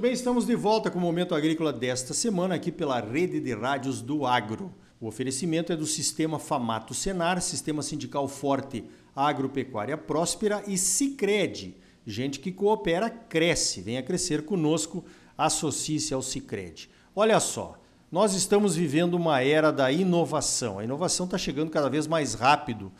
Muito 0.00 0.08
bem, 0.08 0.14
estamos 0.14 0.46
de 0.46 0.54
volta 0.56 0.90
com 0.90 0.98
o 0.98 1.02
Momento 1.02 1.34
Agrícola 1.34 1.74
desta 1.74 2.14
semana 2.14 2.54
aqui 2.54 2.72
pela 2.72 2.98
Rede 3.00 3.38
de 3.38 3.54
Rádios 3.54 4.00
do 4.00 4.24
Agro. 4.24 4.74
O 4.98 5.06
oferecimento 5.06 5.74
é 5.74 5.76
do 5.76 5.84
Sistema 5.84 6.38
Famato 6.38 6.94
Senar, 6.94 7.38
Sistema 7.42 7.82
Sindical 7.82 8.26
Forte 8.26 8.82
Agropecuária 9.14 9.98
Próspera 9.98 10.64
e 10.66 10.78
Cicred. 10.78 11.76
Gente 12.06 12.40
que 12.40 12.50
coopera, 12.50 13.10
cresce. 13.10 13.82
Venha 13.82 14.02
crescer 14.02 14.46
conosco, 14.46 15.04
associe-se 15.36 16.14
ao 16.14 16.22
Cicred. 16.22 16.88
Olha 17.14 17.38
só, 17.38 17.78
nós 18.10 18.32
estamos 18.32 18.74
vivendo 18.74 19.12
uma 19.12 19.42
era 19.42 19.70
da 19.70 19.92
inovação. 19.92 20.78
A 20.78 20.84
inovação 20.84 21.26
está 21.26 21.36
chegando 21.36 21.68
cada 21.68 21.90
vez 21.90 22.06
mais 22.06 22.32
rápido 22.32 22.90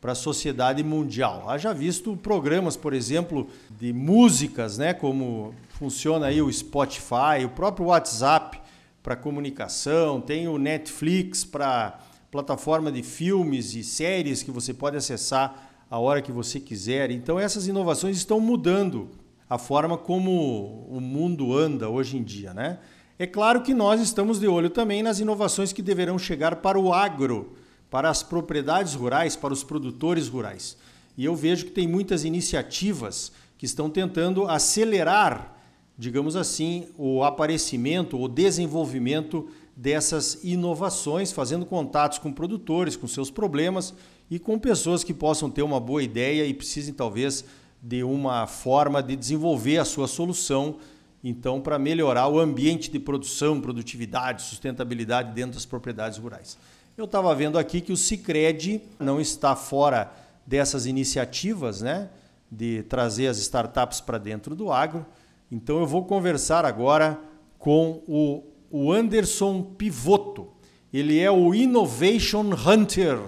para 0.00 0.12
a 0.12 0.14
sociedade 0.14 0.82
mundial. 0.82 1.48
Haja 1.48 1.72
visto 1.74 2.16
programas, 2.16 2.76
por 2.76 2.92
exemplo, 2.94 3.48
de 3.78 3.92
músicas, 3.92 4.78
né, 4.78 4.94
como 4.94 5.54
funciona 5.70 6.26
aí 6.26 6.40
o 6.40 6.52
Spotify, 6.52 7.44
o 7.44 7.50
próprio 7.50 7.86
WhatsApp 7.86 8.60
para 9.02 9.16
comunicação, 9.16 10.20
tem 10.20 10.48
o 10.48 10.58
Netflix 10.58 11.44
para 11.44 11.98
plataforma 12.30 12.92
de 12.92 13.02
filmes 13.02 13.74
e 13.74 13.82
séries 13.82 14.42
que 14.42 14.50
você 14.50 14.72
pode 14.72 14.96
acessar 14.96 15.70
a 15.90 15.98
hora 15.98 16.22
que 16.22 16.30
você 16.30 16.60
quiser. 16.60 17.10
Então 17.10 17.38
essas 17.38 17.66
inovações 17.66 18.16
estão 18.16 18.40
mudando 18.40 19.10
a 19.48 19.58
forma 19.58 19.98
como 19.98 20.86
o 20.88 21.00
mundo 21.00 21.56
anda 21.56 21.88
hoje 21.88 22.16
em 22.16 22.22
dia, 22.22 22.54
né? 22.54 22.78
É 23.18 23.26
claro 23.26 23.62
que 23.62 23.74
nós 23.74 24.00
estamos 24.00 24.38
de 24.38 24.46
olho 24.46 24.70
também 24.70 25.02
nas 25.02 25.18
inovações 25.18 25.72
que 25.72 25.82
deverão 25.82 26.18
chegar 26.18 26.56
para 26.56 26.78
o 26.78 26.92
agro, 26.94 27.54
para 27.90 28.08
as 28.08 28.22
propriedades 28.22 28.94
rurais, 28.94 29.34
para 29.36 29.52
os 29.52 29.64
produtores 29.64 30.28
rurais. 30.28 30.76
E 31.18 31.24
eu 31.24 31.34
vejo 31.34 31.66
que 31.66 31.72
tem 31.72 31.88
muitas 31.88 32.24
iniciativas 32.24 33.32
que 33.58 33.66
estão 33.66 33.90
tentando 33.90 34.46
acelerar, 34.46 35.56
digamos 35.98 36.36
assim, 36.36 36.86
o 36.96 37.22
aparecimento, 37.24 38.18
o 38.18 38.28
desenvolvimento 38.28 39.50
dessas 39.76 40.42
inovações, 40.44 41.32
fazendo 41.32 41.66
contatos 41.66 42.18
com 42.18 42.32
produtores, 42.32 42.96
com 42.96 43.06
seus 43.06 43.30
problemas 43.30 43.92
e 44.30 44.38
com 44.38 44.58
pessoas 44.58 45.02
que 45.02 45.12
possam 45.12 45.50
ter 45.50 45.62
uma 45.62 45.80
boa 45.80 46.02
ideia 46.02 46.46
e 46.46 46.54
precisem 46.54 46.94
talvez 46.94 47.44
de 47.82 48.02
uma 48.02 48.46
forma 48.46 49.02
de 49.02 49.16
desenvolver 49.16 49.78
a 49.78 49.84
sua 49.84 50.06
solução, 50.06 50.76
então 51.24 51.60
para 51.60 51.78
melhorar 51.78 52.28
o 52.28 52.38
ambiente 52.38 52.90
de 52.90 52.98
produção, 52.98 53.60
produtividade, 53.60 54.42
sustentabilidade 54.42 55.32
dentro 55.32 55.54
das 55.54 55.66
propriedades 55.66 56.18
rurais. 56.18 56.58
Eu 57.00 57.06
estava 57.06 57.34
vendo 57.34 57.58
aqui 57.58 57.80
que 57.80 57.92
o 57.92 57.96
Cicred 57.96 58.82
não 58.98 59.18
está 59.22 59.56
fora 59.56 60.12
dessas 60.46 60.84
iniciativas, 60.84 61.80
né, 61.80 62.10
de 62.52 62.82
trazer 62.82 63.28
as 63.28 63.38
startups 63.38 64.02
para 64.02 64.18
dentro 64.18 64.54
do 64.54 64.70
agro. 64.70 65.06
Então 65.50 65.80
eu 65.80 65.86
vou 65.86 66.04
conversar 66.04 66.66
agora 66.66 67.18
com 67.58 68.02
o, 68.06 68.92
Anderson 68.92 69.62
Pivoto. 69.62 70.48
Ele 70.92 71.18
é 71.18 71.30
o 71.30 71.54
Innovation 71.54 72.50
Hunter 72.52 73.18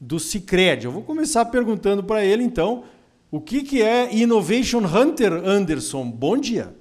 do 0.00 0.18
Cicred. 0.18 0.86
Eu 0.86 0.90
vou 0.90 1.02
começar 1.02 1.44
perguntando 1.44 2.02
para 2.02 2.24
ele 2.24 2.42
então, 2.42 2.84
o 3.30 3.38
que, 3.38 3.62
que 3.62 3.82
é 3.82 4.16
Innovation 4.16 4.80
Hunter, 4.80 5.30
Anderson? 5.30 6.10
Bom 6.10 6.38
dia. 6.38 6.74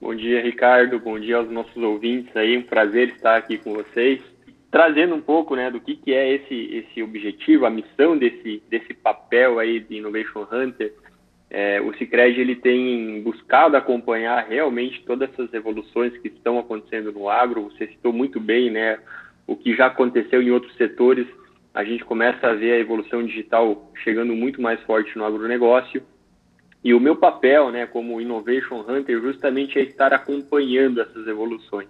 Bom 0.00 0.14
dia, 0.14 0.40
Ricardo. 0.40 0.98
Bom 0.98 1.20
dia 1.20 1.36
aos 1.36 1.50
nossos 1.50 1.76
ouvintes 1.76 2.34
aí. 2.34 2.56
Um 2.56 2.62
prazer 2.62 3.10
estar 3.10 3.36
aqui 3.36 3.58
com 3.58 3.74
vocês 3.74 4.31
trazendo 4.72 5.14
um 5.14 5.20
pouco 5.20 5.54
né, 5.54 5.70
do 5.70 5.78
que, 5.78 5.94
que 5.94 6.14
é 6.14 6.34
esse, 6.34 6.54
esse 6.74 7.02
objetivo, 7.02 7.66
a 7.66 7.70
missão 7.70 8.16
desse, 8.16 8.62
desse 8.70 8.94
papel 8.94 9.58
aí 9.58 9.78
de 9.78 9.98
Innovation 9.98 10.48
Hunter. 10.50 10.94
É, 11.50 11.78
o 11.82 11.92
Cicred 11.98 12.40
ele 12.40 12.56
tem 12.56 13.22
buscado 13.22 13.76
acompanhar 13.76 14.46
realmente 14.48 15.04
todas 15.04 15.28
essas 15.28 15.52
evoluções 15.52 16.16
que 16.16 16.28
estão 16.28 16.58
acontecendo 16.58 17.12
no 17.12 17.28
agro. 17.28 17.64
Você 17.64 17.86
citou 17.88 18.14
muito 18.14 18.40
bem 18.40 18.70
né, 18.70 18.98
o 19.46 19.54
que 19.54 19.76
já 19.76 19.86
aconteceu 19.88 20.40
em 20.40 20.50
outros 20.50 20.74
setores. 20.76 21.26
A 21.74 21.84
gente 21.84 22.02
começa 22.06 22.46
a 22.46 22.54
ver 22.54 22.72
a 22.72 22.78
evolução 22.78 23.22
digital 23.22 23.92
chegando 24.02 24.34
muito 24.34 24.62
mais 24.62 24.80
forte 24.84 25.18
no 25.18 25.26
agronegócio. 25.26 26.02
E 26.82 26.94
o 26.94 27.00
meu 27.00 27.16
papel 27.16 27.70
né, 27.70 27.86
como 27.86 28.22
Innovation 28.22 28.82
Hunter 28.88 29.20
justamente 29.20 29.78
é 29.78 29.82
estar 29.82 30.14
acompanhando 30.14 31.02
essas 31.02 31.26
evoluções. 31.26 31.88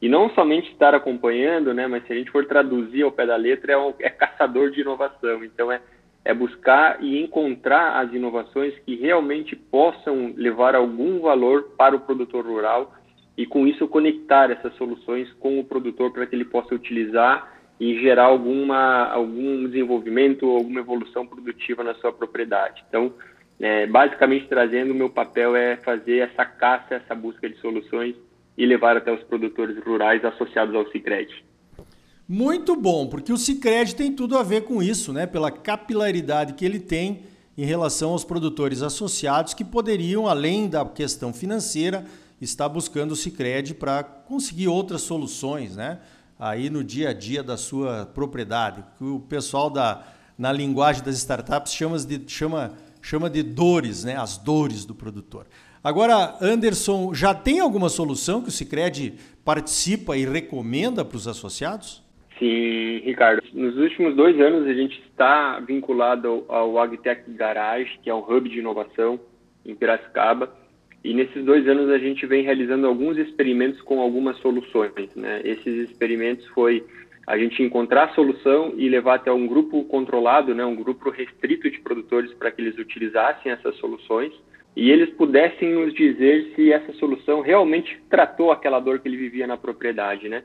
E 0.00 0.08
não 0.08 0.28
somente 0.30 0.70
estar 0.70 0.94
acompanhando, 0.94 1.72
né, 1.72 1.86
mas 1.86 2.06
se 2.06 2.12
a 2.12 2.16
gente 2.16 2.30
for 2.30 2.44
traduzir 2.46 3.02
ao 3.02 3.12
pé 3.12 3.26
da 3.26 3.36
letra, 3.36 3.72
é, 3.72 3.78
um, 3.78 3.94
é 3.98 4.10
caçador 4.10 4.70
de 4.70 4.82
inovação. 4.82 5.42
Então, 5.42 5.72
é, 5.72 5.80
é 6.24 6.34
buscar 6.34 7.02
e 7.02 7.22
encontrar 7.22 8.00
as 8.00 8.12
inovações 8.12 8.74
que 8.80 8.96
realmente 8.96 9.56
possam 9.56 10.34
levar 10.36 10.74
algum 10.74 11.20
valor 11.20 11.70
para 11.78 11.96
o 11.96 12.00
produtor 12.00 12.44
rural 12.44 12.92
e, 13.36 13.46
com 13.46 13.66
isso, 13.66 13.88
conectar 13.88 14.50
essas 14.50 14.74
soluções 14.74 15.32
com 15.34 15.58
o 15.58 15.64
produtor 15.64 16.12
para 16.12 16.26
que 16.26 16.34
ele 16.34 16.44
possa 16.44 16.74
utilizar 16.74 17.54
e 17.78 17.98
gerar 18.00 18.24
alguma, 18.24 19.08
algum 19.10 19.66
desenvolvimento, 19.66 20.46
alguma 20.46 20.80
evolução 20.80 21.26
produtiva 21.26 21.84
na 21.84 21.94
sua 21.94 22.12
propriedade. 22.12 22.84
Então, 22.88 23.14
é, 23.60 23.86
basicamente, 23.86 24.46
trazendo 24.46 24.92
o 24.92 24.94
meu 24.94 25.08
papel 25.08 25.56
é 25.56 25.76
fazer 25.76 26.18
essa 26.18 26.44
caça, 26.44 26.96
essa 26.96 27.14
busca 27.14 27.48
de 27.48 27.56
soluções 27.58 28.14
e 28.56 28.64
levar 28.64 28.96
até 28.96 29.12
os 29.12 29.22
produtores 29.24 29.76
rurais 29.84 30.24
associados 30.24 30.74
ao 30.74 30.90
Cicred. 30.90 31.44
Muito 32.28 32.74
bom, 32.74 33.06
porque 33.06 33.32
o 33.32 33.36
Cicred 33.36 33.94
tem 33.94 34.12
tudo 34.12 34.36
a 34.36 34.42
ver 34.42 34.62
com 34.64 34.82
isso, 34.82 35.12
né? 35.12 35.26
Pela 35.26 35.50
capilaridade 35.50 36.54
que 36.54 36.64
ele 36.64 36.80
tem 36.80 37.22
em 37.56 37.64
relação 37.64 38.10
aos 38.10 38.24
produtores 38.24 38.82
associados 38.82 39.54
que 39.54 39.64
poderiam, 39.64 40.26
além 40.26 40.68
da 40.68 40.84
questão 40.84 41.32
financeira, 41.32 42.04
estar 42.40 42.68
buscando 42.68 43.12
o 43.12 43.16
Cicred 43.16 43.74
para 43.74 44.02
conseguir 44.02 44.68
outras 44.68 45.02
soluções, 45.02 45.76
né? 45.76 46.00
Aí 46.38 46.68
no 46.68 46.84
dia 46.84 47.10
a 47.10 47.12
dia 47.12 47.42
da 47.42 47.56
sua 47.56 48.06
propriedade, 48.06 48.84
que 48.98 49.04
o 49.04 49.20
pessoal 49.20 49.70
da 49.70 50.04
na 50.38 50.52
linguagem 50.52 51.02
das 51.02 51.16
startups 51.16 51.72
chama 51.72 51.98
de, 51.98 52.22
chama, 52.26 52.74
chama 53.00 53.30
de 53.30 53.42
dores, 53.42 54.04
né? 54.04 54.16
As 54.16 54.36
dores 54.36 54.84
do 54.84 54.94
produtor. 54.94 55.46
Agora, 55.86 56.34
Anderson, 56.42 57.14
já 57.14 57.32
tem 57.32 57.60
alguma 57.60 57.88
solução 57.88 58.42
que 58.42 58.48
o 58.48 58.50
Cicred 58.50 59.14
participa 59.44 60.16
e 60.16 60.24
recomenda 60.24 61.04
para 61.04 61.16
os 61.16 61.28
associados? 61.28 62.02
Sim, 62.40 63.02
Ricardo. 63.04 63.40
Nos 63.54 63.76
últimos 63.76 64.16
dois 64.16 64.34
anos 64.40 64.66
a 64.66 64.74
gente 64.74 65.00
está 65.08 65.60
vinculado 65.60 66.44
ao, 66.48 66.76
Agtech 66.76 67.30
Garage, 67.30 68.00
que 68.02 68.10
é 68.10 68.14
um 68.14 68.18
hub 68.18 68.48
de 68.48 68.58
inovação 68.58 69.20
em 69.64 69.76
Piracicaba. 69.76 70.52
E 71.04 71.14
nesses 71.14 71.44
dois 71.44 71.68
anos 71.68 71.88
a 71.88 71.98
gente 71.98 72.26
vem 72.26 72.42
realizando 72.42 72.84
alguns 72.84 73.16
experimentos 73.16 73.80
com 73.82 74.00
algumas 74.00 74.36
soluções. 74.38 74.92
Né? 75.14 75.40
Esses 75.44 75.88
experimentos 75.88 76.44
foi 76.48 76.84
a 77.28 77.38
gente 77.38 77.62
encontrar 77.62 78.06
a 78.06 78.14
solução 78.16 78.74
e 78.76 78.88
levar 78.88 79.14
até 79.14 79.30
um 79.30 79.46
grupo 79.46 79.84
controlado, 79.84 80.52
né? 80.52 80.64
um 80.64 80.74
grupo 80.74 81.10
restrito 81.10 81.70
de 81.70 81.78
produtores 81.78 82.34
para 82.34 82.50
que 82.50 82.60
eles 82.60 82.76
utilizassem 82.76 83.52
essas 83.52 83.76
soluções 83.76 84.32
e 84.76 84.90
eles 84.90 85.08
pudessem 85.14 85.72
nos 85.72 85.94
dizer 85.94 86.52
se 86.54 86.70
essa 86.70 86.92
solução 86.94 87.40
realmente 87.40 87.98
tratou 88.10 88.52
aquela 88.52 88.78
dor 88.78 88.98
que 88.98 89.08
ele 89.08 89.16
vivia 89.16 89.46
na 89.46 89.56
propriedade, 89.56 90.28
né? 90.28 90.44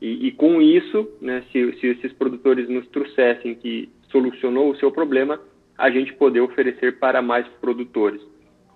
E, 0.00 0.28
e 0.28 0.32
com 0.32 0.62
isso, 0.62 1.06
né, 1.20 1.44
se, 1.52 1.72
se 1.74 1.86
esses 1.88 2.12
produtores 2.14 2.68
nos 2.70 2.86
trouxessem 2.88 3.54
que 3.54 3.90
solucionou 4.10 4.70
o 4.70 4.76
seu 4.76 4.90
problema, 4.90 5.38
a 5.76 5.90
gente 5.90 6.14
poder 6.14 6.40
oferecer 6.40 6.98
para 6.98 7.20
mais 7.20 7.46
produtores. 7.60 8.20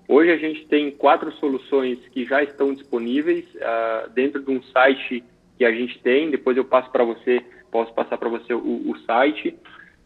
Hoje 0.06 0.30
a 0.32 0.36
gente 0.36 0.66
tem 0.66 0.90
quatro 0.90 1.32
soluções 1.32 1.98
que 2.08 2.26
já 2.26 2.42
estão 2.42 2.74
disponíveis 2.74 3.44
uh, 3.54 4.10
dentro 4.10 4.42
de 4.42 4.50
um 4.50 4.62
site 4.64 5.24
que 5.56 5.64
a 5.64 5.72
gente 5.72 5.98
tem. 6.00 6.30
Depois 6.30 6.56
eu 6.56 6.64
passo 6.64 6.90
para 6.90 7.04
você, 7.04 7.40
posso 7.70 7.94
passar 7.94 8.18
para 8.18 8.28
você 8.28 8.52
o, 8.52 8.90
o 8.90 8.98
site, 9.06 9.56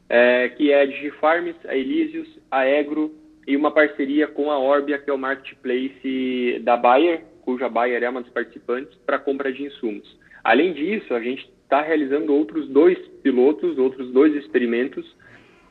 é, 0.09 0.51
que 0.51 0.71
é 0.71 0.87
Digifarms, 0.87 1.57
a 1.67 1.77
Elysius, 1.77 2.29
a 2.51 2.67
Egro 2.69 3.24
e 3.47 3.57
uma 3.57 3.71
parceria 3.71 4.27
com 4.27 4.51
a 4.51 4.59
Orbia, 4.59 4.99
que 4.99 5.11
é 5.11 5.13
o 5.13 5.19
marketplace 5.19 6.61
da 6.63 6.77
Bayer, 6.77 7.25
cuja 7.43 7.69
Bayer 7.69 8.03
é 8.03 8.09
uma 8.09 8.23
das 8.23 8.33
participantes, 8.33 8.97
para 9.07 9.19
compra 9.19 9.53
de 9.53 9.65
insumos. 9.65 10.19
Além 10.43 10.73
disso, 10.73 11.15
a 11.15 11.21
gente 11.21 11.49
está 11.63 11.81
realizando 11.81 12.35
outros 12.35 12.69
dois 12.69 12.99
pilotos, 13.23 13.79
outros 13.79 14.11
dois 14.13 14.35
experimentos, 14.35 15.05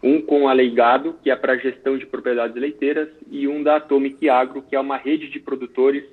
um 0.02 0.22
com 0.22 0.48
a 0.48 0.54
Leigado, 0.54 1.16
que 1.24 1.31
é 1.31 1.36
para 1.36 1.58
gestão 1.58 1.98
de 1.98 2.06
propriedades 2.06 2.56
leiteiras, 2.56 3.10
e 3.31 3.48
um 3.48 3.64
da 3.64 3.78
Atomic 3.78 4.28
Agro, 4.30 4.62
que 4.64 4.75
é 4.75 4.80
uma 4.80 4.98
rede 4.98 5.30
de 5.30 5.40
produtores 5.40 6.04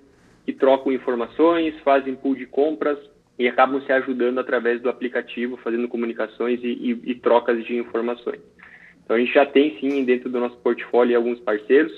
que 0.46 0.52
trocam 0.52 0.92
informações, 0.92 1.78
fazem 1.80 2.14
pool 2.14 2.34
de 2.34 2.46
compras 2.46 2.98
e 3.38 3.48
acabam 3.48 3.80
se 3.82 3.92
ajudando 3.92 4.38
através 4.38 4.80
do 4.80 4.88
aplicativo, 4.88 5.56
fazendo 5.56 5.88
comunicações 5.88 6.60
e, 6.62 6.68
e, 6.68 7.10
e 7.10 7.14
trocas 7.16 7.64
de 7.64 7.76
informações. 7.76 8.40
Então 9.10 9.16
a 9.16 9.20
gente 9.20 9.34
já 9.34 9.44
tem 9.44 9.76
sim 9.80 10.04
dentro 10.04 10.30
do 10.30 10.38
nosso 10.38 10.56
portfólio 10.58 11.16
alguns 11.16 11.40
parceiros, 11.40 11.90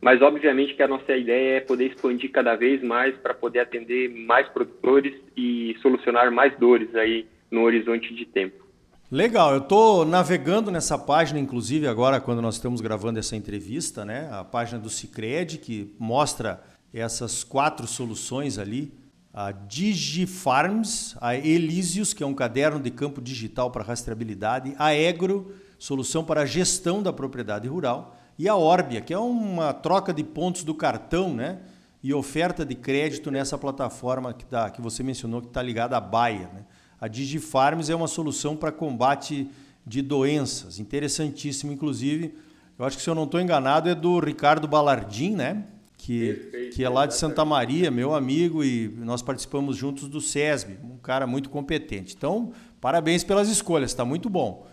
mas 0.00 0.22
obviamente 0.22 0.72
que 0.72 0.82
a 0.82 0.88
nossa 0.88 1.14
ideia 1.14 1.58
é 1.58 1.60
poder 1.60 1.88
expandir 1.88 2.32
cada 2.32 2.56
vez 2.56 2.82
mais 2.82 3.14
para 3.14 3.34
poder 3.34 3.58
atender 3.58 4.08
mais 4.24 4.48
produtores 4.48 5.12
e 5.36 5.76
solucionar 5.82 6.32
mais 6.32 6.58
dores 6.58 6.94
aí 6.94 7.26
no 7.50 7.60
horizonte 7.60 8.14
de 8.14 8.24
tempo. 8.24 8.64
Legal, 9.12 9.52
eu 9.52 9.58
estou 9.58 10.06
navegando 10.06 10.70
nessa 10.70 10.96
página, 10.96 11.38
inclusive 11.38 11.86
agora 11.86 12.22
quando 12.22 12.40
nós 12.40 12.54
estamos 12.54 12.80
gravando 12.80 13.18
essa 13.18 13.36
entrevista, 13.36 14.02
né? 14.02 14.26
A 14.32 14.42
página 14.42 14.78
do 14.78 14.88
Cicred, 14.88 15.58
que 15.58 15.94
mostra 15.98 16.62
essas 16.90 17.44
quatro 17.44 17.86
soluções 17.86 18.58
ali, 18.58 18.94
a 19.30 19.52
DigiFarms, 19.52 21.18
a 21.20 21.36
Elísios, 21.36 22.14
que 22.14 22.22
é 22.22 22.26
um 22.26 22.32
caderno 22.32 22.80
de 22.80 22.90
campo 22.90 23.20
digital 23.20 23.70
para 23.70 23.84
rastreabilidade, 23.84 24.74
a 24.78 24.94
Egro, 24.94 25.52
solução 25.78 26.24
para 26.24 26.42
a 26.42 26.46
gestão 26.46 27.02
da 27.02 27.12
propriedade 27.12 27.68
rural, 27.68 28.16
e 28.38 28.48
a 28.48 28.54
Orbia, 28.54 29.00
que 29.00 29.14
é 29.14 29.18
uma 29.18 29.72
troca 29.72 30.12
de 30.12 30.22
pontos 30.22 30.62
do 30.62 30.74
cartão, 30.74 31.32
né? 31.32 31.58
E 32.02 32.12
oferta 32.12 32.64
de 32.64 32.74
crédito 32.74 33.30
nessa 33.30 33.56
plataforma 33.56 34.32
que, 34.32 34.44
tá, 34.44 34.70
que 34.70 34.80
você 34.80 35.02
mencionou, 35.02 35.40
que 35.40 35.48
está 35.48 35.62
ligada 35.62 35.96
à 35.96 36.00
Baia. 36.00 36.50
Né? 36.52 36.64
A 37.00 37.08
DigiFarms 37.08 37.90
é 37.90 37.96
uma 37.96 38.06
solução 38.06 38.54
para 38.54 38.70
combate 38.70 39.48
de 39.84 40.02
doenças. 40.02 40.78
Interessantíssimo, 40.78 41.72
inclusive. 41.72 42.34
Eu 42.78 42.84
acho 42.84 42.98
que, 42.98 43.02
se 43.02 43.08
eu 43.08 43.14
não 43.14 43.24
estou 43.24 43.40
enganado, 43.40 43.88
é 43.88 43.94
do 43.94 44.20
Ricardo 44.20 44.68
Balardim, 44.68 45.30
né? 45.30 45.64
Que, 45.96 46.70
que 46.74 46.84
é 46.84 46.88
lá 46.88 47.06
de 47.06 47.14
Santa 47.14 47.44
Maria, 47.44 47.90
meu 47.90 48.14
amigo, 48.14 48.62
e 48.62 48.88
nós 48.98 49.22
participamos 49.22 49.76
juntos 49.76 50.08
do 50.08 50.20
SESB, 50.20 50.78
um 50.84 50.98
cara 50.98 51.26
muito 51.26 51.48
competente. 51.48 52.14
Então, 52.16 52.52
parabéns 52.80 53.24
pelas 53.24 53.48
escolhas, 53.48 53.90
está 53.90 54.04
muito 54.04 54.28
bom. 54.28 54.66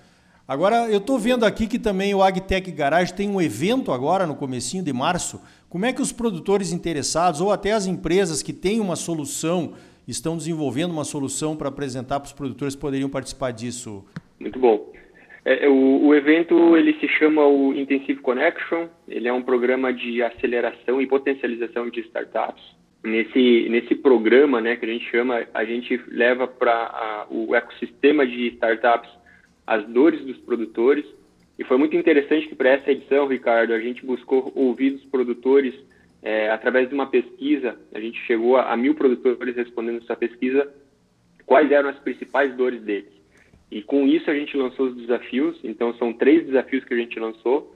Agora, 0.46 0.92
eu 0.92 0.98
estou 0.98 1.18
vendo 1.18 1.46
aqui 1.46 1.68
que 1.68 1.80
também 1.80 2.14
o 2.14 2.22
Agtech 2.22 2.70
Garage 2.70 3.14
tem 3.14 3.30
um 3.30 3.40
evento 3.40 3.94
agora 3.94 4.28
no 4.28 4.36
comecinho 4.36 4.84
de 4.84 4.92
março. 4.92 5.42
Como 5.70 5.86
é 5.86 5.94
que 5.94 6.02
os 6.02 6.12
produtores 6.12 6.74
interessados 6.74 7.40
ou 7.40 7.50
até 7.50 7.72
as 7.72 7.88
empresas 7.88 8.44
que 8.44 8.52
têm 8.52 8.82
uma 8.82 8.98
solução, 8.98 9.74
estão 10.06 10.36
desenvolvendo 10.36 10.92
uma 10.92 11.06
solução 11.06 11.56
para 11.56 11.70
apresentar 11.70 12.20
para 12.20 12.28
os 12.28 12.34
produtores, 12.34 12.76
poderiam 12.76 13.10
participar 13.10 13.52
disso? 13.52 14.06
Muito 14.38 14.60
bom. 14.60 14.92
É, 15.46 15.70
o, 15.70 16.08
o, 16.08 16.14
evento 16.14 16.76
ele 16.76 16.94
se 17.00 17.08
chama 17.08 17.46
o 17.46 17.74
Intensive 17.74 18.20
Connection. 18.20 18.88
Ele 19.08 19.30
é 19.30 19.34
um 19.34 19.42
programa 19.42 19.94
de 19.94 20.22
aceleração 20.22 21.02
e 21.02 21.08
potencialização 21.08 21.90
de 21.90 22.02
startups. 22.02 22.64
Nesse 23.02 23.68
nesse 23.70 23.96
programa, 23.96 24.60
né, 24.62 24.76
que 24.76 24.86
a 24.86 24.90
gente 24.90 25.10
chama, 25.10 25.46
a 25.54 25.64
gente 25.64 26.02
leva 26.08 26.48
para 26.48 27.28
o 27.30 27.56
ecossistema 27.56 28.26
de 28.28 28.48
startups 28.48 29.10
as 29.66 29.86
dores 29.88 30.22
dos 30.26 30.38
produtores. 30.38 31.06
E 31.58 31.64
foi 31.64 31.78
muito 31.78 31.96
interessante 31.96 32.48
que 32.48 32.56
para 32.56 32.70
essa 32.70 32.92
edição, 32.92 33.28
Ricardo, 33.28 33.74
a 33.74 33.80
gente 33.80 34.06
buscou 34.06 34.52
ouvir 34.56 34.94
os 34.94 35.06
produtores 35.06 35.74
é, 36.22 36.50
através 36.50 36.90
de 36.90 36.96
uma 36.96 37.08
pesquisa. 37.08 37.78
A 37.94 38.00
gente 38.00 38.20
chegou 38.26 38.58
a, 38.58 38.72
a 38.72 38.78
mil 38.78 38.96
produtores 38.96 39.56
respondendo 39.56 40.02
essa 40.02 40.16
pesquisa. 40.16 40.74
Quais 41.46 41.72
eram 41.72 41.90
as 41.90 42.00
principais 42.00 42.56
dores 42.56 42.82
deles? 42.82 43.12
E 43.70 43.82
com 43.82 44.08
isso 44.08 44.30
a 44.30 44.34
gente 44.34 44.56
lançou 44.56 44.88
os 44.88 44.96
desafios. 44.96 45.60
Então 45.64 45.94
são 45.96 46.14
três 46.14 46.46
desafios 46.46 46.84
que 46.86 46.94
a 46.94 46.98
gente 46.98 47.20
lançou. 47.20 47.76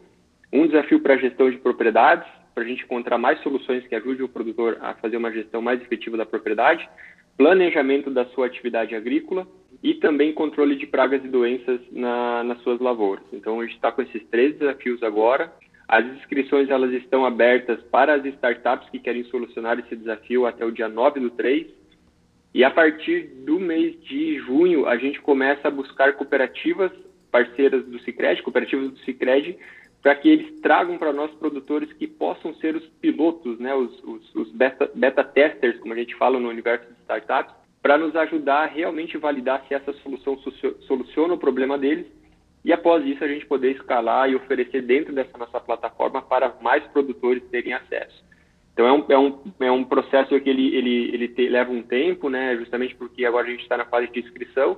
Um 0.51 0.65
desafio 0.65 0.99
para 1.01 1.15
a 1.15 1.17
gestão 1.17 1.51
de 1.51 1.57
propriedades, 1.57 2.27
para 2.55 2.63
a 2.63 2.67
gente 2.67 2.83
encontrar 2.83 3.17
mais 3.17 3.39
soluções 3.41 3.85
que 3.85 3.95
ajudem 3.95 4.23
o 4.23 4.29
produtor 4.29 4.77
a 4.81 4.93
fazer 4.95 5.17
uma 5.17 5.31
gestão 5.31 5.61
mais 5.61 5.81
efetiva 5.81 6.15
da 6.17 6.25
propriedade, 6.25 6.89
planejamento 7.37 8.09
da 8.09 8.25
sua 8.27 8.47
atividade 8.47 8.95
agrícola 8.95 9.47
e 9.81 9.93
também 9.95 10.33
controle 10.33 10.75
de 10.75 10.87
pragas 10.87 11.23
e 11.23 11.27
doenças 11.27 11.79
na, 11.91 12.43
nas 12.43 12.61
suas 12.61 12.79
lavouras. 12.79 13.23
Então 13.31 13.59
a 13.59 13.63
gente 13.63 13.75
está 13.75 13.91
com 13.91 14.01
esses 14.01 14.23
três 14.29 14.57
desafios 14.57 15.01
agora. 15.03 15.53
As 15.87 16.05
inscrições 16.05 16.69
elas 16.69 16.91
estão 16.91 17.25
abertas 17.25 17.81
para 17.83 18.15
as 18.15 18.25
startups 18.25 18.89
que 18.89 18.99
querem 18.99 19.23
solucionar 19.25 19.79
esse 19.79 19.95
desafio 19.95 20.45
até 20.45 20.65
o 20.65 20.71
dia 20.71 20.89
9 20.89 21.19
do 21.19 21.29
3 21.31 21.67
e 22.57 22.63
a 22.63 22.71
partir 22.71 23.27
do 23.45 23.59
mês 23.59 24.01
de 24.03 24.39
junho, 24.39 24.87
a 24.87 24.97
gente 24.97 25.21
começa 25.21 25.67
a 25.67 25.71
buscar 25.71 26.13
cooperativas 26.13 26.91
parceiras 27.31 27.85
do 27.85 27.99
Cicred, 27.99 28.41
cooperativas 28.41 28.89
do 28.89 28.97
Cicred, 28.99 29.55
para 30.01 30.15
que 30.15 30.27
eles 30.27 30.59
tragam 30.61 30.97
para 30.97 31.13
nós 31.13 31.29
produtores 31.35 31.93
que 31.93 32.07
possam 32.07 32.55
ser 32.55 32.75
os 32.75 32.83
pilotos, 33.01 33.59
né, 33.59 33.75
os, 33.75 34.03
os, 34.03 34.35
os 34.35 34.51
beta, 34.51 34.89
beta, 34.95 35.23
testers, 35.23 35.77
como 35.79 35.93
a 35.93 35.97
gente 35.97 36.15
fala 36.15 36.39
no 36.39 36.49
universo 36.49 36.87
de 36.87 36.99
startups, 37.01 37.53
para 37.81 37.97
nos 37.97 38.15
ajudar 38.15 38.63
a 38.63 38.65
realmente 38.65 39.17
validar 39.17 39.63
se 39.67 39.73
essa 39.73 39.93
solução 39.93 40.37
soluciona 40.87 41.33
o 41.33 41.37
problema 41.37 41.77
deles 41.77 42.05
e 42.65 42.73
após 42.73 43.05
isso 43.05 43.23
a 43.23 43.27
gente 43.27 43.45
poder 43.45 43.71
escalar 43.71 44.29
e 44.29 44.35
oferecer 44.35 44.81
dentro 44.81 45.13
dessa 45.13 45.37
nossa 45.37 45.59
plataforma 45.59 46.21
para 46.21 46.53
mais 46.61 46.83
produtores 46.87 47.43
terem 47.49 47.73
acesso. 47.73 48.25
Então 48.73 48.85
é 48.85 48.91
um, 48.91 49.05
é 49.09 49.17
um, 49.17 49.39
é 49.61 49.71
um 49.71 49.83
processo 49.83 50.39
que 50.39 50.49
ele, 50.49 50.75
ele, 50.75 51.09
ele 51.13 51.27
te, 51.29 51.47
leva 51.47 51.71
um 51.71 51.81
tempo, 51.81 52.29
né? 52.29 52.55
Justamente 52.57 52.93
porque 52.95 53.25
agora 53.25 53.47
a 53.47 53.49
gente 53.49 53.61
está 53.61 53.77
na 53.77 53.85
fase 53.85 54.11
de 54.11 54.19
inscrição 54.19 54.77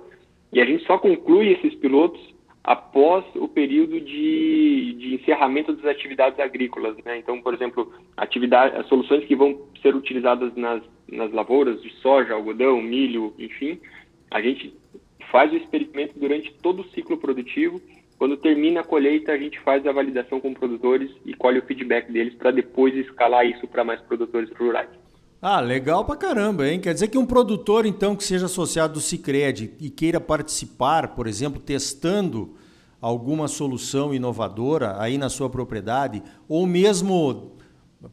e 0.53 0.61
a 0.61 0.65
gente 0.65 0.85
só 0.85 0.97
conclui 0.97 1.49
esses 1.49 1.75
pilotos 1.75 2.21
após 2.69 3.25
o 3.33 3.47
período 3.47 3.99
de, 3.99 4.93
de 4.93 5.15
encerramento 5.15 5.73
das 5.73 5.85
atividades 5.85 6.39
agrícolas. 6.39 6.95
Né? 7.03 7.17
Então, 7.17 7.41
por 7.41 7.51
exemplo, 7.51 7.91
atividade, 8.15 8.87
soluções 8.87 9.25
que 9.25 9.35
vão 9.35 9.59
ser 9.81 9.95
utilizadas 9.95 10.55
nas, 10.55 10.83
nas 11.11 11.31
lavouras 11.31 11.81
de 11.81 11.89
soja, 11.95 12.35
algodão, 12.35 12.79
milho, 12.79 13.33
enfim, 13.39 13.79
a 14.29 14.39
gente 14.39 14.71
faz 15.31 15.51
o 15.51 15.55
experimento 15.55 16.19
durante 16.19 16.53
todo 16.61 16.83
o 16.83 16.89
ciclo 16.89 17.17
produtivo 17.17 17.81
quando 18.19 18.37
termina 18.37 18.81
a 18.81 18.83
colheita, 18.83 19.31
a 19.31 19.37
gente 19.37 19.59
faz 19.61 19.83
a 19.87 19.91
validação 19.91 20.39
com 20.39 20.53
produtores 20.53 21.09
e 21.25 21.33
colhe 21.33 21.57
o 21.57 21.65
feedback 21.65 22.11
deles 22.11 22.35
para 22.35 22.51
depois 22.51 22.93
escalar 22.93 23.47
isso 23.47 23.65
para 23.65 23.83
mais 23.83 23.99
produtores 24.01 24.51
rurais. 24.51 24.89
Ah, 25.41 25.61
legal 25.61 26.03
pra 26.03 26.17
caramba, 26.17 26.67
hein? 26.67 26.81
Quer 26.81 26.93
dizer 26.93 27.07
que 27.07 27.17
um 27.17 27.25
produtor, 27.25 27.85
então, 27.85 28.13
que 28.13 28.25
seja 28.25 28.47
associado 28.47 28.95
do 28.95 28.99
Cicred 28.99 29.73
e 29.79 29.89
queira 29.89 30.19
participar, 30.19 31.15
por 31.15 31.27
exemplo, 31.27 31.61
testando 31.61 32.57
alguma 33.01 33.47
solução 33.47 34.13
inovadora 34.13 35.01
aí 35.01 35.17
na 35.17 35.29
sua 35.29 35.49
propriedade, 35.49 36.21
ou 36.49 36.67
mesmo 36.67 37.53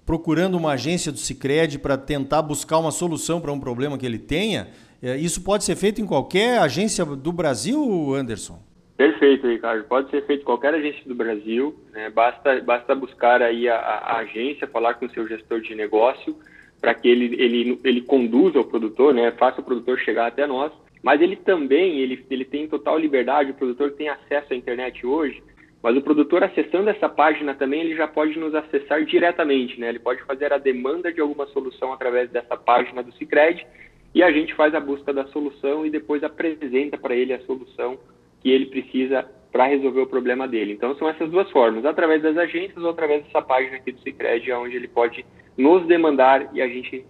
procurando 0.04 0.56
uma 0.56 0.72
agência 0.72 1.10
do 1.10 1.18
Cicred 1.18 1.80
para 1.80 1.98
tentar 1.98 2.42
buscar 2.42 2.78
uma 2.78 2.92
solução 2.92 3.40
para 3.40 3.50
um 3.50 3.58
problema 3.58 3.98
que 3.98 4.06
ele 4.06 4.18
tenha, 4.18 4.68
é, 5.02 5.16
isso 5.16 5.42
pode 5.42 5.64
ser 5.64 5.74
feito 5.74 6.00
em 6.00 6.06
qualquer 6.06 6.60
agência 6.60 7.04
do 7.04 7.32
Brasil, 7.32 8.14
Anderson? 8.14 8.60
Perfeito, 8.96 9.48
Ricardo. 9.48 9.84
Pode 9.84 10.10
ser 10.10 10.24
feito 10.26 10.44
qualquer 10.44 10.74
agência 10.74 11.02
do 11.04 11.14
Brasil. 11.14 11.76
Né? 11.92 12.08
Basta, 12.08 12.60
basta 12.60 12.94
buscar 12.94 13.42
aí 13.42 13.68
a, 13.68 13.76
a, 13.76 14.18
agência, 14.18 14.66
falar 14.68 14.94
com 14.94 15.06
o 15.06 15.10
seu 15.10 15.28
gestor 15.28 15.60
de 15.60 15.74
negócio 15.74 16.36
para 16.80 16.94
que 16.94 17.08
ele, 17.08 17.34
ele, 17.40 17.80
ele 17.84 18.00
conduza 18.02 18.60
o 18.60 18.64
produtor, 18.64 19.14
né? 19.14 19.32
faça 19.32 19.60
o 19.60 19.64
produtor 19.64 19.98
chegar 19.98 20.26
até 20.26 20.46
nós. 20.46 20.72
Mas 21.02 21.20
ele 21.20 21.36
também 21.36 22.00
ele, 22.00 22.24
ele 22.30 22.44
tem 22.44 22.66
total 22.68 22.98
liberdade, 22.98 23.52
o 23.52 23.54
produtor 23.54 23.92
tem 23.92 24.08
acesso 24.08 24.52
à 24.52 24.56
internet 24.56 25.06
hoje, 25.06 25.42
mas 25.82 25.96
o 25.96 26.02
produtor 26.02 26.42
acessando 26.42 26.90
essa 26.90 27.08
página 27.08 27.54
também, 27.54 27.80
ele 27.80 27.94
já 27.94 28.08
pode 28.08 28.36
nos 28.38 28.54
acessar 28.54 29.04
diretamente, 29.04 29.78
né? 29.78 29.88
Ele 29.88 30.00
pode 30.00 30.20
fazer 30.24 30.52
a 30.52 30.58
demanda 30.58 31.12
de 31.12 31.20
alguma 31.20 31.46
solução 31.46 31.92
através 31.92 32.28
dessa 32.30 32.56
página 32.56 33.02
do 33.04 33.12
Cicred 33.12 33.64
e 34.12 34.22
a 34.22 34.32
gente 34.32 34.54
faz 34.54 34.74
a 34.74 34.80
busca 34.80 35.12
da 35.12 35.26
solução 35.26 35.86
e 35.86 35.90
depois 35.90 36.24
apresenta 36.24 36.98
para 36.98 37.14
ele 37.14 37.32
a 37.32 37.40
solução 37.42 37.98
que 38.40 38.50
ele 38.50 38.66
precisa 38.66 39.24
para 39.52 39.66
resolver 39.66 40.00
o 40.00 40.06
problema 40.06 40.48
dele. 40.48 40.72
Então 40.72 40.96
são 40.96 41.08
essas 41.08 41.30
duas 41.30 41.50
formas, 41.50 41.84
através 41.84 42.22
das 42.22 42.36
agências 42.36 42.82
ou 42.82 42.90
através 42.90 43.24
dessa 43.24 43.40
página 43.40 43.76
aqui 43.76 43.92
do 43.92 44.00
Cicred, 44.00 44.50
onde 44.52 44.74
ele 44.76 44.88
pode 44.88 45.24
nos 45.56 45.86
demandar 45.86 46.50
e 46.54 46.60
a 46.60 46.68
gente 46.68 47.04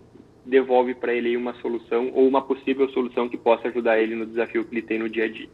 devolve 0.44 0.94
para 0.94 1.12
ele 1.12 1.36
uma 1.36 1.54
solução 1.54 2.10
ou 2.14 2.26
uma 2.26 2.40
possível 2.40 2.88
solução 2.90 3.28
que 3.28 3.36
possa 3.36 3.68
ajudar 3.68 3.98
ele 3.98 4.14
no 4.14 4.24
desafio 4.24 4.64
que 4.64 4.74
ele 4.74 4.82
tem 4.82 4.98
no 4.98 5.08
dia 5.08 5.24
a 5.24 5.28
dia. 5.28 5.48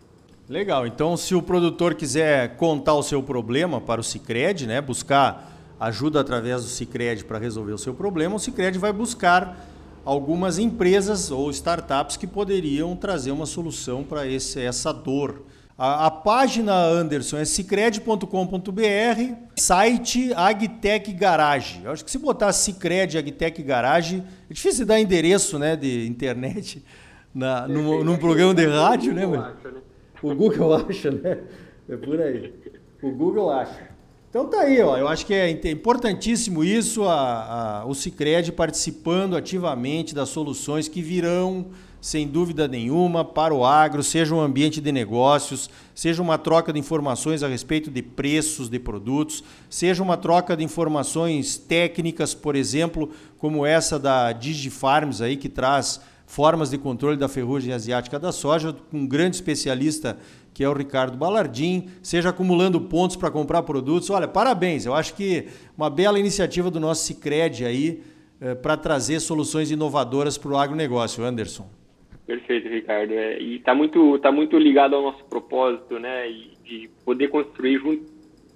Legal. 0.49 0.87
Então, 0.87 1.17
se 1.17 1.35
o 1.35 1.43
produtor 1.43 1.95
quiser 1.95 2.57
contar 2.57 2.95
o 2.95 3.03
seu 3.03 3.23
problema 3.23 3.81
para 3.81 4.01
o 4.01 4.05
Cicred, 4.05 4.67
né, 4.67 4.81
buscar 4.81 5.51
ajuda 5.81 6.21
através 6.21 6.63
do 6.63 6.69
Cicred 6.69 7.25
para 7.25 7.39
resolver 7.39 7.73
o 7.73 7.79
seu 7.79 7.95
problema, 7.95 8.37
o 8.37 8.39
Cicred 8.39 8.79
vai 8.79 8.93
buscar 8.93 9.67
algumas 10.05 10.59
empresas 10.59 11.31
ou 11.31 11.51
startups 11.51 12.17
que 12.17 12.27
poderiam 12.27 12.95
trazer 12.97 13.31
uma 13.31 13.47
solução 13.47 14.05
para 14.05 14.27
essa 14.31 14.93
dor 14.93 15.43
a, 15.83 16.07
a 16.07 16.11
página, 16.13 16.73
Anderson, 16.73 17.39
é 17.39 17.45
cicred.com.br, 17.45 18.29
site 19.57 20.33
Agtech 20.33 21.13
Garage. 21.13 21.81
Eu 21.83 21.91
acho 21.91 22.05
que 22.05 22.11
se 22.13 22.19
botar 22.19 22.53
Cicred 22.53 23.19
Agtech 23.19 23.61
Garage, 23.65 24.23
é 24.49 24.55
difícil 24.55 24.87
dar 24.87 25.01
endereço 25.01 25.59
né, 25.59 25.75
de 25.75 26.07
internet 26.07 26.85
na, 27.35 27.67
num, 27.67 28.05
num 28.05 28.17
programa 28.17 28.55
de 28.55 28.65
rádio, 28.65 29.13
né, 29.13 29.27
mano? 29.27 29.43
Né? 29.43 29.73
O 30.23 30.33
Google 30.37 30.73
acha, 30.89 31.11
né? 31.11 31.39
É 31.89 31.97
por 31.97 32.21
aí. 32.21 32.55
O 33.03 33.11
Google 33.11 33.51
acha. 33.51 33.91
Então 34.31 34.47
tá 34.47 34.61
aí, 34.61 34.81
ó. 34.81 34.97
Eu 34.97 35.09
acho 35.09 35.27
que 35.27 35.35
é 35.35 35.51
importantíssimo 35.51 36.63
isso, 36.63 37.03
a, 37.09 37.81
a, 37.81 37.87
o 37.87 37.95
Cicred 37.95 38.53
participando 38.53 39.37
ativamente 39.37 40.15
das 40.15 40.29
soluções 40.29 40.87
que 40.87 41.03
virão 41.03 41.73
sem 42.03 42.27
dúvida 42.27 42.67
nenhuma, 42.67 43.25
para 43.25 43.55
o 43.55 43.65
agro, 43.65 44.03
seja 44.03 44.35
um 44.35 44.41
ambiente 44.41 44.81
de 44.81 44.91
negócios, 44.91 45.71
seja 45.95 46.21
uma 46.21 46.37
troca 46.37 46.73
de 46.73 46.79
informações 46.81 47.45
a 47.45 47.49
respeito 47.49 47.93
de 47.93 48.03
preços 48.03 48.69
de 48.69 48.81
produtos, 48.81 49.45
seja 49.71 50.03
uma 50.03 50.17
troca 50.17 50.57
de 50.57 50.65
informações 50.65 51.57
técnicas, 51.57 52.35
por 52.35 52.57
exemplo, 52.57 53.11
como 53.39 53.65
essa 53.65 54.01
da 54.01 54.33
DigiFarms 54.33 55.23
aí 55.23 55.37
que 55.37 55.49
traz 55.49 56.01
formas 56.27 56.71
de 56.71 56.79
controle 56.79 57.17
da 57.17 57.29
ferrugem 57.29 57.73
asiática 57.73 58.19
da 58.19 58.33
soja, 58.33 58.75
com 58.91 58.99
um 58.99 59.07
grande 59.07 59.37
especialista 59.37 60.19
que 60.53 60.65
é 60.65 60.69
o 60.69 60.73
Ricardo 60.73 61.17
Balardim, 61.17 61.89
seja 62.03 62.31
acumulando 62.31 62.81
pontos 62.81 63.15
para 63.15 63.31
comprar 63.31 63.63
produtos. 63.63 64.11
Olha, 64.11 64.27
parabéns, 64.27 64.85
eu 64.85 64.93
acho 64.93 65.15
que 65.15 65.47
uma 65.79 65.89
bela 65.89 66.19
iniciativa 66.19 66.69
do 66.69 66.81
nosso 66.81 67.05
Cicred 67.05 67.65
aí, 67.65 68.03
eh, 68.41 68.57
para 68.57 68.77
trazer 68.77 69.21
soluções 69.21 69.71
inovadoras 69.71 70.37
para 70.37 70.51
o 70.51 70.57
agronegócio. 70.59 71.25
Anderson. 71.25 71.82
Perfeito, 72.27 72.69
Ricardo. 72.69 73.13
É, 73.13 73.39
e 73.41 73.57
está 73.57 73.75
muito, 73.75 74.19
tá 74.19 74.31
muito 74.31 74.59
ligado 74.59 74.95
ao 74.95 75.03
nosso 75.03 75.25
propósito, 75.25 75.99
né? 75.99 76.31
E 76.31 76.53
de 76.65 76.91
poder 77.05 77.29
construir 77.29 77.79
juntos 77.79 78.13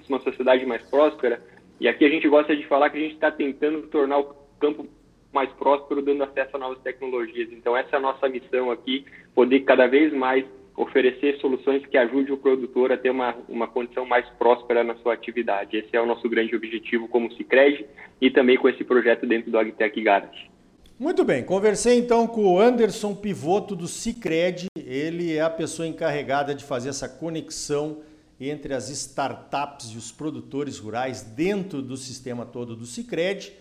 uma 0.08 0.20
sociedade 0.20 0.64
mais 0.64 0.82
próspera. 0.88 1.42
E 1.80 1.88
aqui 1.88 2.04
a 2.04 2.08
gente 2.08 2.28
gosta 2.28 2.56
de 2.56 2.66
falar 2.66 2.90
que 2.90 2.96
a 2.96 3.00
gente 3.00 3.14
está 3.14 3.30
tentando 3.30 3.82
tornar 3.88 4.18
o 4.18 4.34
campo 4.58 4.86
mais 5.32 5.50
próspero, 5.52 6.00
dando 6.00 6.22
acesso 6.22 6.56
a 6.56 6.58
novas 6.58 6.78
tecnologias. 6.78 7.52
Então, 7.52 7.76
essa 7.76 7.96
é 7.96 7.98
a 7.98 8.00
nossa 8.00 8.28
missão 8.28 8.70
aqui, 8.70 9.04
poder 9.34 9.60
cada 9.60 9.86
vez 9.86 10.12
mais 10.12 10.44
oferecer 10.76 11.38
soluções 11.38 11.84
que 11.86 11.96
ajudem 11.96 12.32
o 12.32 12.38
produtor 12.38 12.92
a 12.92 12.96
ter 12.96 13.10
uma, 13.10 13.34
uma 13.48 13.66
condição 13.66 14.06
mais 14.06 14.28
próspera 14.38 14.84
na 14.84 14.94
sua 14.96 15.14
atividade. 15.14 15.76
Esse 15.76 15.96
é 15.96 16.00
o 16.00 16.06
nosso 16.06 16.28
grande 16.28 16.54
objetivo 16.54 17.08
como 17.08 17.32
Cicred 17.32 17.86
e 18.20 18.30
também 18.30 18.56
com 18.56 18.68
esse 18.68 18.84
projeto 18.84 19.26
dentro 19.26 19.50
do 19.50 19.58
AgTech 19.58 20.00
Garage. 20.02 20.50
Muito 20.98 21.24
bem, 21.24 21.44
conversei 21.44 21.98
então 21.98 22.26
com 22.26 22.54
o 22.54 22.58
Anderson 22.58 23.14
Pivoto 23.14 23.76
do 23.76 23.86
Cicred. 23.86 24.68
Ele 24.78 25.36
é 25.36 25.42
a 25.42 25.50
pessoa 25.50 25.86
encarregada 25.86 26.54
de 26.54 26.64
fazer 26.64 26.88
essa 26.88 27.06
conexão 27.06 27.98
entre 28.40 28.72
as 28.72 28.88
startups 28.88 29.90
e 29.90 29.98
os 29.98 30.10
produtores 30.10 30.78
rurais 30.78 31.20
dentro 31.20 31.82
do 31.82 31.98
sistema 31.98 32.46
todo 32.46 32.74
do 32.74 32.86
Cicred. 32.86 33.52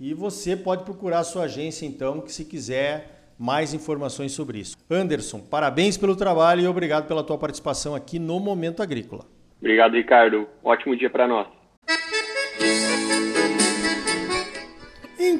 E 0.00 0.14
você 0.14 0.56
pode 0.56 0.84
procurar 0.84 1.18
a 1.18 1.24
sua 1.24 1.44
agência 1.44 1.84
então, 1.84 2.22
que 2.22 2.32
se 2.32 2.46
quiser 2.46 3.34
mais 3.38 3.74
informações 3.74 4.32
sobre 4.32 4.60
isso. 4.60 4.74
Anderson, 4.90 5.38
parabéns 5.38 5.98
pelo 5.98 6.16
trabalho 6.16 6.62
e 6.62 6.66
obrigado 6.66 7.06
pela 7.06 7.22
tua 7.22 7.36
participação 7.36 7.94
aqui 7.94 8.18
no 8.18 8.40
Momento 8.40 8.82
Agrícola. 8.82 9.26
Obrigado, 9.58 9.92
Ricardo. 9.92 10.48
Ótimo 10.64 10.96
dia 10.96 11.10
para 11.10 11.28
nós. 11.28 11.59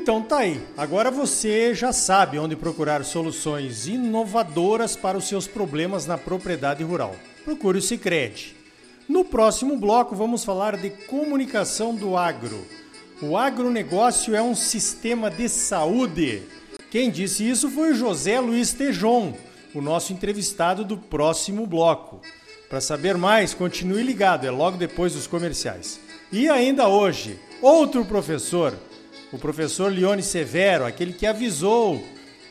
Então 0.01 0.23
tá 0.23 0.39
aí. 0.39 0.61
Agora 0.77 1.11
você 1.11 1.75
já 1.75 1.93
sabe 1.93 2.39
onde 2.39 2.57
procurar 2.57 3.05
soluções 3.05 3.87
inovadoras 3.87 4.97
para 4.97 5.19
os 5.19 5.29
seus 5.29 5.47
problemas 5.47 6.07
na 6.07 6.17
propriedade 6.17 6.83
rural. 6.83 7.15
Procure 7.45 7.79
o 7.79 7.83
Sicredi. 7.83 8.57
No 9.09 9.25
próximo 9.25 9.77
bloco 9.77 10.15
vamos 10.15 10.45
falar 10.45 10.77
de 10.77 10.91
comunicação 10.91 11.95
do 11.95 12.17
agro. 12.17 12.65
O 13.21 13.37
agronegócio 13.37 14.35
é 14.35 14.43
um 14.43 14.55
sistema 14.55 15.31
de 15.31 15.49
saúde 15.49 16.43
quem 16.91 17.09
disse 17.09 17.49
isso 17.49 17.71
foi 17.71 17.93
o 17.93 17.95
José 17.95 18.41
Luiz 18.41 18.73
Tejon, 18.73 19.33
o 19.73 19.81
nosso 19.81 20.13
entrevistado 20.13 20.85
do 20.85 20.99
próximo 20.99 21.65
bloco. 21.65 22.21
Para 22.69 22.81
saber 22.81 23.17
mais, 23.17 23.55
continue 23.55 24.03
ligado, 24.03 24.45
é 24.45 24.51
logo 24.51 24.77
depois 24.77 25.15
dos 25.15 25.29
comerciais. 25.29 26.01
E 26.33 26.49
ainda 26.49 26.89
hoje, 26.89 27.39
outro 27.63 28.05
professor, 28.05 28.75
o 29.33 29.39
professor 29.39 29.93
Leone 29.93 30.23
Severo, 30.23 30.85
aquele 30.85 31.13
que 31.13 31.27
avisou 31.27 32.03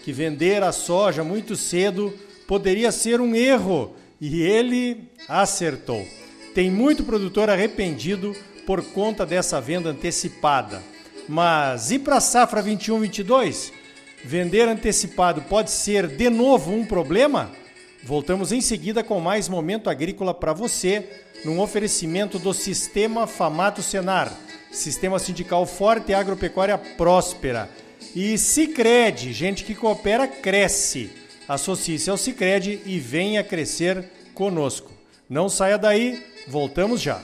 que 0.04 0.14
vender 0.14 0.64
a 0.64 0.72
soja 0.72 1.24
muito 1.24 1.56
cedo 1.56 2.14
poderia 2.48 2.92
ser 2.92 3.22
um 3.22 3.36
erro, 3.36 3.94
e 4.20 4.42
ele 4.42 5.10
acertou. 5.28 6.06
Tem 6.54 6.70
muito 6.70 7.04
produtor 7.04 7.50
arrependido 7.50 8.36
por 8.66 8.84
conta 8.92 9.26
dessa 9.26 9.62
venda 9.62 9.90
antecipada. 9.90 10.82
Mas 11.28 11.92
e 11.92 12.00
para 12.00 12.18
a 12.18 12.22
safra 12.22 12.64
21-22? 12.64 13.72
Vender 14.24 14.68
antecipado 14.68 15.42
pode 15.44 15.72
ser 15.72 16.08
de 16.08 16.30
novo 16.30 16.74
um 16.74 16.86
problema? 16.86 17.52
Voltamos 18.04 18.52
em 18.52 18.62
seguida 18.62 19.04
com 19.04 19.20
mais 19.20 19.48
momento 19.48 19.90
agrícola 19.90 20.34
para 20.34 20.54
você, 20.54 21.08
num 21.46 21.60
oferecimento 21.60 22.40
do 22.40 22.54
Sistema 22.54 23.28
Famato 23.28 23.82
Senar, 23.82 24.36
Sistema 24.72 25.20
Sindical 25.20 25.66
Forte 25.66 26.12
e 26.12 26.14
Agropecuária 26.14 26.78
Próspera. 26.78 27.70
E 28.16 28.38
Cicred, 28.38 29.34
gente 29.34 29.64
que 29.64 29.76
coopera 29.76 30.28
cresce. 30.28 31.12
Associe-se 31.48 32.10
ao 32.10 32.18
Cicred 32.18 32.82
e 32.86 33.00
venha 33.00 33.44
crescer 33.44 34.06
conosco. 34.34 34.92
Não 35.30 35.50
saia 35.50 35.78
daí, 35.78 36.24
voltamos 36.48 37.02
já. 37.02 37.22